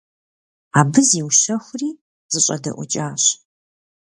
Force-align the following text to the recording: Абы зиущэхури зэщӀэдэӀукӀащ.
Абы 0.79 1.01
зиущэхури 1.07 1.89
зэщӀэдэӀукӀащ. 2.31 3.23